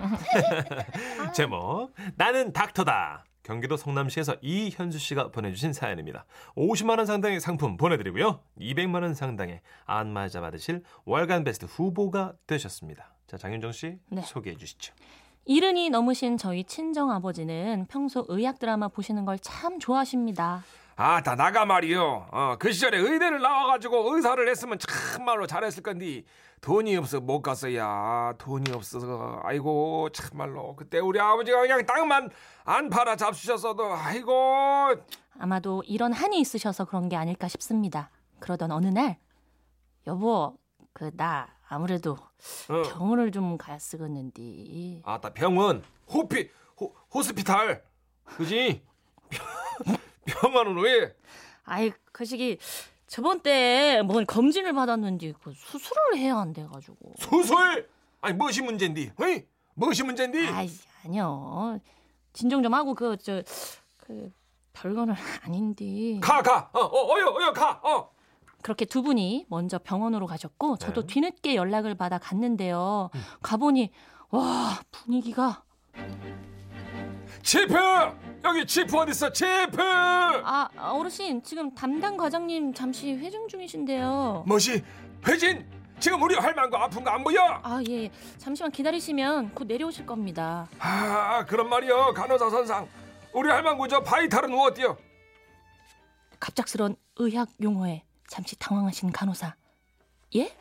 [1.34, 3.24] 제목 나는 닥터다.
[3.42, 6.26] 경기도 성남시에서 이현수 씨가 보내주신 사연입니다.
[6.56, 8.40] 50만 원 상당의 상품 보내드리고요.
[8.60, 13.14] 200만 원 상당의 안마자 받으실 월간 베스트 후보가 되셨습니다.
[13.28, 14.22] 자 장윤정 씨 네.
[14.22, 14.92] 소개해 주시죠.
[15.44, 20.64] 이른이 넘으신 저희 친정 아버지는 평소 의학 드라마 보시는 걸 참 좋아하십니다.
[20.98, 22.28] 아, 다 나가 말이요.
[22.32, 26.22] 어, 그 시절에 의대를 나와가지고 의사를 했으면 참말로 잘했을 건데
[26.62, 28.32] 돈이 없어 못 갔어야.
[28.38, 32.30] 돈이 없어서 아이고 참말로 그때 우리 아버지가 그냥 땅만
[32.64, 34.94] 안 팔아 잡수셨어도 아이고
[35.38, 38.10] 아마도 이런 한이 있으셔서 그런 게 아닐까 싶습니다.
[38.40, 39.18] 그러던 어느 날
[40.06, 40.56] 여보
[40.94, 42.12] 그 나 아무래도
[42.70, 42.82] 어.
[42.90, 46.48] 병원을 좀 가야 쓰겠는데 아따 병원 호피
[46.80, 47.84] 호, 호스피탈
[48.24, 48.82] 그지?
[50.26, 51.14] 병원은 왜?
[51.64, 52.58] 아이 그 시기
[53.06, 57.88] 저번 때뭐 검진을 받았는지 그 수술을 해야 한대 가지고 수술?
[58.20, 59.12] 아니 무엇이 문제인디?
[59.20, 59.44] 어이?
[59.74, 60.46] 무엇이 문제인디?
[60.48, 60.70] 아이
[61.04, 61.78] 아니요
[62.32, 64.32] 진정 좀 하고 그 저그
[64.72, 66.70] 별거는 아닌데 가 가.
[66.72, 67.80] 어, 어, 어여 어여 가.
[67.82, 68.10] 어.
[68.62, 71.06] 그렇게 두 분이 먼저 병원으로 가셨고 저도 네.
[71.06, 73.10] 뒤늦게 연락을 받아 갔는데요
[73.40, 73.90] 가보니
[74.30, 75.62] 와 분위기가
[77.42, 77.74] chief
[78.44, 79.32] 여기 chief 어디 있어?
[79.32, 79.80] chief.
[79.82, 84.82] 아 어르신 지금 담당 과장님 잠시 회진 중이신데요 뭐시
[85.26, 85.64] 회진
[85.98, 87.40] 지금 우리 할망구 아픈 거 안 보여?
[87.62, 92.88] 아 예 잠시만 기다리시면 곧 내려오실 겁니다 아 그런 말이요 간호사 선상
[93.32, 94.96] 우리 할망구 저 vital은 어때요?
[96.38, 99.54] 갑작스런 의학 용어에 잠시 당황하신 간호사
[100.36, 100.54] 예?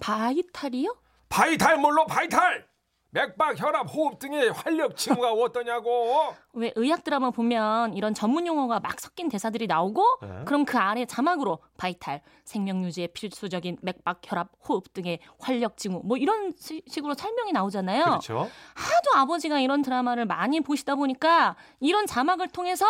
[0.00, 0.94] vital이요?
[1.28, 2.66] vital 뭘로 vital
[3.14, 8.98] 맥박 혈압 호흡 등의 활력 징후가 어떠냐고 왜 의학 드라마 보면 이런 전문 용어가 막
[9.00, 10.28] 섞인 대사들이 나오고 네.
[10.46, 16.16] 그럼 그 아래 자막으로 vital 생명 유지에 필수적인 맥박 혈압 호흡 등의 활력 징후 뭐
[16.16, 18.04] 이런 시- 식으로 설명이 나오잖아요.
[18.04, 18.48] 그렇죠.
[18.74, 22.86] 하도 아버지가 이런 드라마를 많이 보시다 보니까 이런 자막을 통해서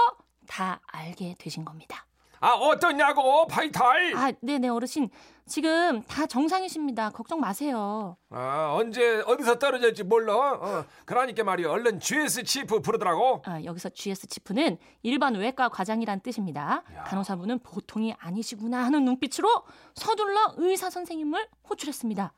[0.46, 2.06] 다 알게 되신 겁니다.
[2.42, 5.08] 아 어떠냐고 vital 아, 네네 어르신
[5.46, 7.10] 지금 다 정상이십니다.
[7.10, 8.16] 걱정 마세요.
[8.30, 14.26] 아 언제 어디서 떨어질지 몰라 어, 그러니까 말이요 얼른 GS 치프 부르더라고 아, 여기서 GS
[14.26, 16.82] 치프는 일반 외과 과장이란 뜻입니다.
[17.06, 19.48] 간호사분은 보통이 아니시구나 하는 눈빛으로
[19.94, 22.32] 서둘러 의사 선생님을 호출했습니다.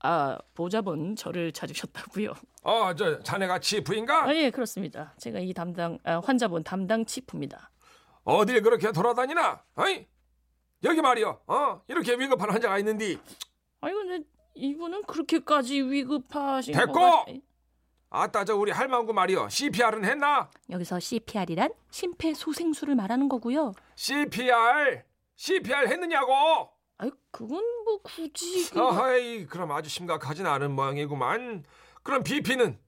[0.00, 2.34] 아, 보좌분 저를 찾으셨다고요.
[2.62, 4.24] 어저 자네가 치프인가?
[4.24, 5.14] 아, 예, 그렇습니다.
[5.16, 7.70] 제가 이 담당 아, 환자분 담당 치프입니다.
[8.24, 9.62] 어딜 그렇게 돌아다니나?
[9.76, 10.06] 어이?
[10.82, 11.40] 여기 말이요.
[11.46, 11.82] 어?
[11.88, 13.16] 이렇게 위급한 환자가 있는데
[13.80, 16.92] 아니 근데 이분은 그렇게까지 위급하신 됐고!
[16.92, 17.26] 것 같-
[18.10, 19.48] 아따 저 우리 할망구 말이요.
[19.48, 20.48] CPR은 했나?
[20.70, 23.72] 여기서 CPR이란 심폐소생술을 말하는 거고요.
[23.96, 25.02] CPR.
[25.36, 26.32] CPR 했느냐고?
[26.98, 31.64] 아이 그건 뭐 굳이 어허이 그럼 아주 심각하진 않은 모양이구만.
[32.04, 32.78] 그럼 BP는?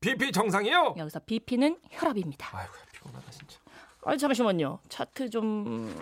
[0.00, 0.94] BP 정상이요?
[0.96, 2.56] 여기서 BP는 혈압입니다.
[2.56, 3.26] 아이고 피곤하다.
[4.02, 4.80] 아니 잠시만요.
[4.88, 5.94] 차트 좀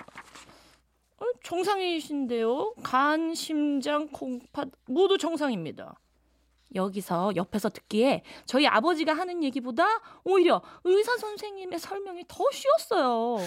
[1.19, 2.75] 어, 정상이신데요.
[2.83, 5.99] 간, 심장, 콩팥 모두 정상입니다.
[6.75, 9.85] 여기서 옆에서 듣기에 저희 아버지가 하는 얘기보다
[10.23, 13.39] 오히려 의사 선생님의 설명이 더 쉬웠어요.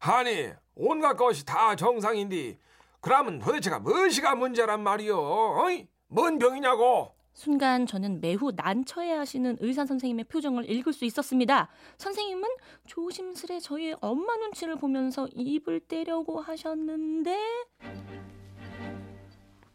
[0.00, 2.58] 아니 온갖 것이 다 정상인데
[3.00, 5.16] 그러면 도대체가 무엇이가 문제란 말이요?
[5.16, 5.86] 어이?
[6.08, 7.15] 뭔 병이냐고?
[7.36, 11.68] 순간 저는 매우 난처해 하시는 의사 선생님의 표정을 읽을 수 있었습니다.
[11.98, 12.48] 선생님은
[12.86, 17.38] 조심스레 저희 엄마 눈치를 보면서 입을 떼려고 하셨는데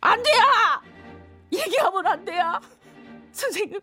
[0.01, 0.41] 안 돼요!
[1.53, 2.59] 얘기하면 안 돼요!
[3.31, 3.79] 선생님,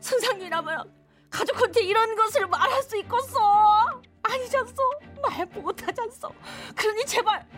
[0.00, 0.92] 선생님이라면
[1.30, 4.02] 가족한테 이런 것을 말할 수 있겠어!
[4.20, 4.82] 아니잖소?
[5.22, 6.28] 말 못하잖소?
[6.74, 7.48] 그러니 제발,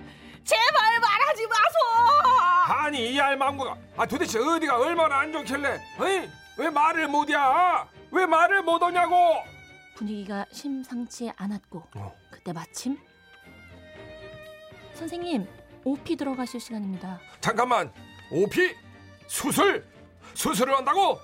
[0.49, 2.73] 제발 말하지 마소!
[2.73, 5.79] 아니 이 할망구가 아 도대체 어디가 얼마나 안 좋길래?
[6.01, 6.31] 어이?
[6.57, 7.87] 왜 말을 못이야?
[8.11, 9.15] 왜 말을 못 오냐고?
[9.95, 12.17] 분위기가 심상치 않았고 어.
[12.31, 12.97] 그때 마침
[14.95, 15.47] 선생님
[15.85, 17.21] OP 들어가실 시간입니다.
[17.43, 17.93] 잠깐만
[18.33, 18.75] 오피
[19.27, 19.87] 수술
[20.33, 21.19] 수술을 한다고?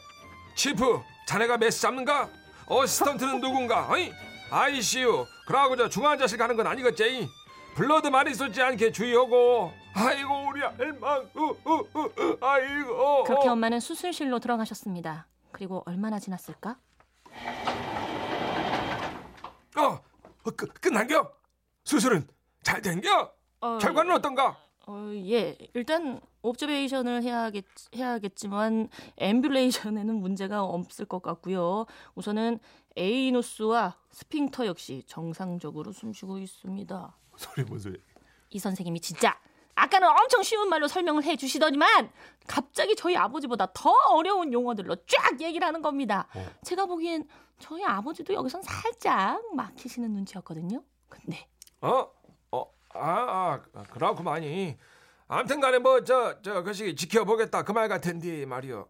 [0.54, 2.28] 치프 자네가 메스 잡는가?
[2.66, 3.88] 어시스턴트는 누군가?
[3.90, 4.12] 어이?
[4.50, 7.26] ICU 그러고 저 중환자실 가는 건 아니겠지?
[7.74, 15.26] 블러드 많이 쏟지 않게 주의하고 아이고 우리 우, 아이고 그렇게 엄마는 수술실로 들어가셨습니다.
[15.50, 16.78] 그리고 얼마나 지났을까?
[19.76, 21.32] 어, 어 끝, 끝난겨?
[21.84, 22.28] 수술은
[22.62, 23.32] 잘 된겨?
[23.60, 24.56] 어, 결과는 어떤가?
[24.86, 28.88] 어, 예, 일단 옵저베이션을 해야겠, 해야겠지만
[29.18, 31.86] 앰뷸레이션에는 문제가 없을 것 같고요.
[32.14, 32.60] 우선은
[32.96, 37.16] 에이노스와 스핑터 역시 정상적으로 숨쉬고 있습니다.
[37.36, 38.00] 소리 뭔 소리?
[38.50, 39.38] 이 선생님이 진짜
[39.74, 42.10] 아까는 엄청 쉬운 말로 설명을 해 주시더니만
[42.46, 46.28] 갑자기 저희 아버지보다 더 어려운 용어들로 쫙 얘기를 하는 겁니다.
[46.34, 46.46] 어.
[46.62, 47.26] 제가 보기엔
[47.58, 50.82] 저희 아버지도 여기선 살짝 막히시는 눈치였거든요.
[51.08, 51.48] 근데
[51.80, 52.08] 어?
[52.52, 52.64] 어?
[52.94, 54.76] 아, 아 그렇구만이.
[55.26, 58.88] 아무튼 간에 뭐 저 저 그시 지켜보겠다 그 말 같은데 말이요.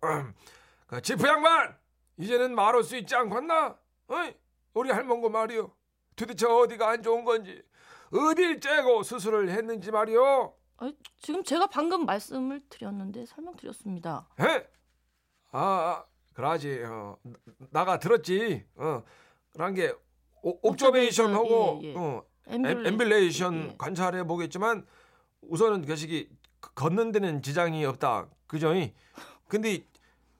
[0.86, 1.76] 그 지프 양반
[2.18, 3.76] 이제는 말할 수 있지 않겠나?
[4.08, 4.34] 어이?
[4.74, 5.72] 우리 할멈고 말이요.
[6.16, 7.62] 도대체 어디가 안 좋은 건지
[8.18, 10.54] 어딜 째고 수술을 했는지 말이요.
[10.78, 14.28] 아, 지금 제가 방금 말씀을 드렸는데 설명드렸습니다.
[14.40, 14.66] 해?
[15.52, 16.82] 아, 아 그러지.
[16.84, 17.38] 어, 나-
[17.70, 18.64] 나가 들었지.
[18.76, 19.02] 어,
[19.52, 19.92] 그런 게
[20.42, 21.94] 오- 옵저베이션 하고 예, 예.
[21.96, 23.74] 어, 엠빌레이션 예.
[23.78, 24.86] 관찰해 보겠지만
[25.42, 26.28] 우선은 거시기
[26.60, 28.28] 걷는 데는 지장이 없다.
[28.46, 28.72] 그죠?
[29.48, 29.86] 근데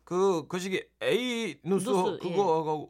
[0.04, 2.88] 그 거시기 anus nus, 그거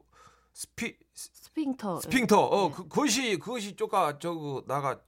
[0.55, 2.00] sphi sphincter.
[2.00, 2.73] sphincter 어 예.
[2.75, 5.01] 그, 그것이 그것이 쪼까 저거 나가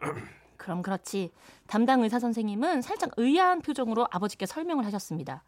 [0.56, 1.32] 그럼 그렇지.
[1.66, 5.42] 담당 의사 선생님은 살짝 의아한 표정으로 아버지께 설명을 하셨습니다.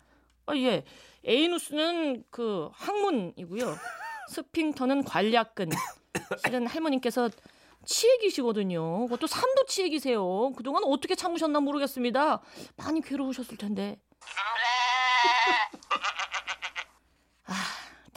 [0.46, 0.84] 아, 예.
[1.24, 3.76] anus는 그 항문이고요.
[4.30, 5.70] sphincter는 괄약근.
[6.44, 7.30] 실은 할머님께서
[7.84, 9.04] 치액이시거든요.
[9.04, 10.52] 그것도 삼도 치액이세요.
[10.52, 12.42] 그동안 어떻게 참으셨나 모르겠습니다.
[12.76, 14.00] 많이 괴로우셨을 텐데.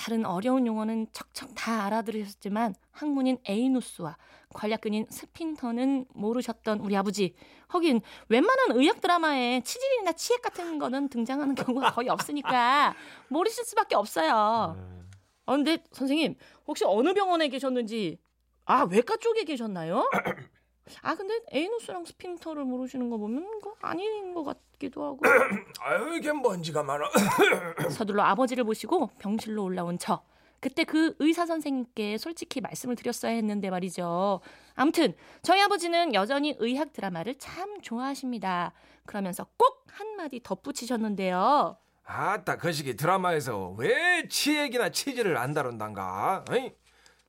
[0.10, 4.18] 아, 다른 어려운 용어는 척척 다 알아들으셨지만 항문인 에이누스와
[4.56, 7.36] 관략근인 스핑터는 모르셨던 우리 아버지.
[7.72, 12.96] 허긴 웬만한 의학 드라마에 치질이나 치액 같은 거는 등장하는 경우가 거의 없으니까
[13.30, 14.34] 모르실 수밖에 없어요.
[14.34, 16.36] 아, 근데 선생님
[16.66, 18.18] 혹시 어느 병원에 계셨는지
[18.66, 20.10] 아 외과 쪽에 계셨나요?
[21.02, 25.20] 아 근데 에이누스랑 스핑터를 모르시는 거 보면 그거 아닌 것 같기도 하고
[25.82, 27.06] 아유 이게 먼지가 많아.
[27.92, 30.22] 서둘러 아버지를 모시고 병실로 올라온 저.
[30.62, 34.42] 그때 그 의사 선생님께 솔직히 말씀을 드렸어야 했는데 말이죠.
[34.76, 38.74] 아무튼 저희 아버지는 여전히 의학 드라마를 참 좋아하십니다.
[39.06, 41.78] 그러면서 꼭 한마디 덧붙이셨는데요.
[42.04, 46.44] 아따 거시기 드라마에서 왜 치액이나 치질을 안 다룬단가?
[46.50, 46.74] 어이?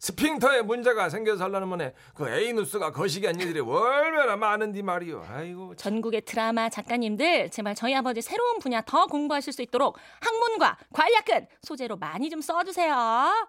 [0.01, 5.27] 스핑터에 문제가 생겨서 하려는 만에 그 에이누스가 거시기한 일들이 얼마나 많은디 말이요.
[5.31, 5.93] 아이고 참.
[5.93, 11.97] 전국의 드라마 작가님들 제발 저희 아버지 새로운 분야 더 공부하실 수 있도록 학문과 관략근 소재로
[11.99, 13.49] 많이 좀 써주세요.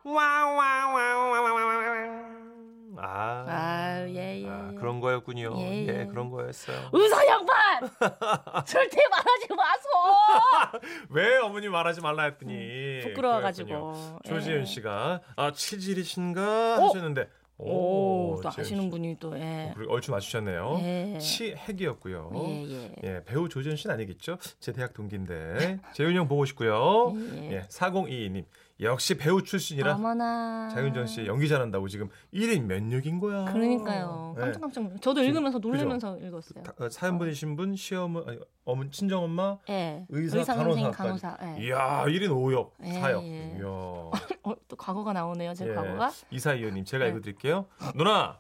[3.03, 4.48] 아, 아, 예, 예.
[4.48, 5.53] 아, 그런 거였군요.
[5.57, 6.06] 예, 예, 예.
[6.06, 6.89] 그런 거였어요.
[6.94, 7.89] 의사 양반
[8.65, 10.80] 절대 말하지 마소.
[11.09, 13.94] 왜 어머니 말하지 말라 했더니 음, 부끄러워가지고.
[14.25, 14.30] 예.
[14.30, 16.88] 조지은 씨가 아 치질이신가 어?
[16.88, 17.27] 하셨는데
[17.57, 18.62] 오, 또 지은 씨.
[18.74, 19.71] 아시는 분이 또 예.
[19.75, 20.77] 그리고 얼추 맞추셨네요.
[20.81, 21.18] 예.
[21.19, 22.31] 치핵이었고요.
[22.36, 22.95] 예, 예.
[23.03, 24.38] 예, 배우 조지은 씨는 아니겠죠?
[24.59, 27.13] 제 대학 동기인데 재윤이 형 보고 싶고요.
[27.36, 27.51] 예.
[27.53, 28.45] 예, 4022님
[28.81, 30.69] 역시 배우 출신이라 어머나.
[30.73, 33.45] 장윤정 씨 연기 잘한다고 지금 1인 면역인 거야.
[33.45, 34.33] 그러니까요.
[34.37, 34.41] 예.
[34.41, 36.63] 깜짝깜짝 놀- 저도 읽으면서 놀라면서 읽었어요.
[36.63, 40.03] 다- 어, 사연 보내신 분 시어머 아니, 어머 친정 엄마 예.
[40.09, 41.21] 의사, 선생님 간호사까지.
[41.21, 41.37] 간호사.
[41.59, 41.63] 예.
[41.67, 43.23] 이야 1인 5역 예, 4역.
[43.23, 43.57] 예.
[43.59, 43.65] 이야.
[44.43, 45.53] 어, 또 과거가 나오네요.
[45.53, 45.73] 제 예.
[45.75, 46.11] 과거가.
[46.31, 47.11] 이사이어님 제가 네.
[47.11, 47.67] 읽어 드릴게요.
[47.95, 48.39] 누나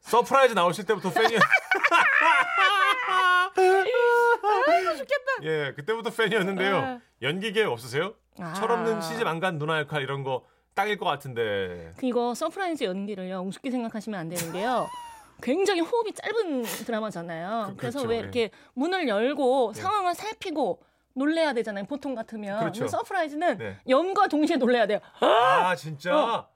[0.00, 1.40] Surprise 나오실 때부터 팬이었.
[5.42, 6.80] 예, 그때부터 팬이었는데요.
[6.80, 7.00] 네.
[7.22, 8.14] 연기 계획 없으세요?
[8.38, 8.52] 아.
[8.54, 10.44] 철없는 시집 안 간 누나 역할 이런 거
[10.74, 11.92] 딱일 것 같은데.
[11.96, 13.40] 그 이거 Surprise 연기를요.
[13.42, 14.88] 우습게 생각하시면 안 되는 게요.
[15.42, 17.66] 굉장히 호흡이 짧은 드라마잖아요.
[17.70, 18.08] 그- 그, 래서 그렇죠.
[18.10, 18.20] 왜 예.
[18.20, 19.80] 이렇게 문을 열고 예.
[19.80, 20.82] 상황을 살피고
[21.14, 21.84] 놀래야 되잖아요.
[21.84, 22.58] 보통 같으면.
[22.60, 22.88] 그렇죠.
[22.88, 23.78] Surprise는 네.
[23.88, 24.98] 연과 동시에 놀래야 돼요.
[25.20, 26.16] 아 진짜.
[26.16, 26.48] 어.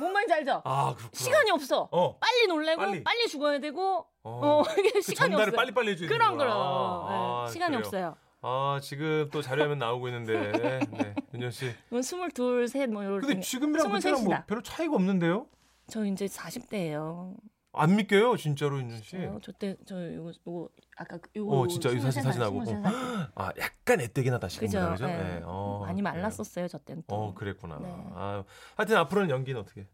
[0.00, 0.62] 뭔 말인지 알죠?
[0.64, 1.10] 아 그렇구나.
[1.12, 1.88] 시간이 없어.
[1.92, 2.18] 어.
[2.18, 3.04] 빨리 놀래고 빨리.
[3.04, 4.40] 빨리, 죽어야 되고 어.
[4.42, 5.52] 어, 이게 그 시간이 없어요.
[5.52, 6.44] 빨리빨리 해줘야 그럼 되는구나.
[6.44, 7.06] 그럼.
[7.08, 7.78] 아, 네, 시간이 그래요.
[7.86, 8.16] 없어요.
[8.42, 10.52] 아 지금 또 자료화면 나오고 있는데.
[10.52, 11.72] 네, 윤정 씨.
[11.88, 13.26] 이건 22, 셋뭐 이렇게.
[13.26, 14.46] 근데 지금이랑 그때랑 뭐 23이다.
[14.46, 15.46] 별로 차이가 없는데요?
[15.88, 17.34] 저 이제 40대예요.
[17.78, 19.16] 안 믿겨요, 진짜로 윤정 씨.
[19.42, 22.60] 저때 저 이거 이거 아까 그- 이거 어, 진짜 이 사진 23살, 사진 하고.
[22.62, 23.30] 23살.
[23.34, 24.48] 아 약간 애때긴 하다?
[24.48, 25.06] 지금 그죠?
[25.06, 25.10] 예.
[25.10, 25.40] 예.
[25.44, 26.14] 어, 많이 그래요.
[26.14, 27.02] 말랐었어요 저 때는.
[27.06, 27.14] 또.
[27.14, 27.78] 어 그랬구나.
[27.82, 27.88] 네.
[28.14, 28.44] 아,
[28.76, 29.86] 하여튼 앞으로는 연기는 어떻게?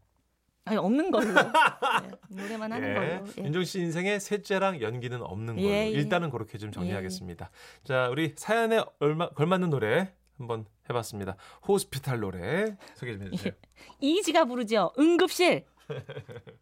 [0.65, 1.33] 아니 없는 걸로.
[2.29, 2.93] 네, 노래만 하는 예.
[2.93, 3.27] 걸로.
[3.37, 3.43] 예.
[3.43, 5.89] 윤정 씨 인생에 셋째랑 연기는 없는 걸로 예, 예.
[5.89, 7.49] 일단은 그렇게 좀 정리하겠습니다.
[7.83, 11.35] 자 우리 사연에 얼마 걸맞는 노래 한번 해봤습니다.
[11.67, 13.53] 호스피탈 노래 소개 좀 해주세요.
[13.99, 14.91] 이지가 부르죠.
[14.97, 15.65] 응급실.